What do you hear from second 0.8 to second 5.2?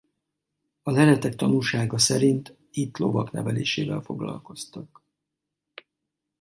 A leletek tanúsága szerint itt lovak nevelésével foglalkoztak.